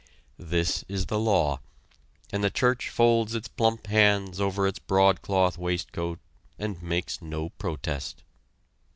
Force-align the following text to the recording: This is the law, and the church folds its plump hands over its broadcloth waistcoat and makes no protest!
This 0.39 0.83
is 0.87 1.05
the 1.05 1.19
law, 1.19 1.59
and 2.33 2.43
the 2.43 2.49
church 2.49 2.89
folds 2.89 3.35
its 3.35 3.47
plump 3.47 3.85
hands 3.85 4.41
over 4.41 4.65
its 4.65 4.79
broadcloth 4.79 5.59
waistcoat 5.59 6.17
and 6.57 6.81
makes 6.81 7.21
no 7.21 7.49
protest! 7.49 8.23